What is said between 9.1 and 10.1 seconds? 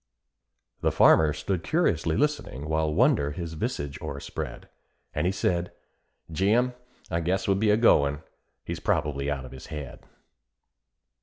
out of his head."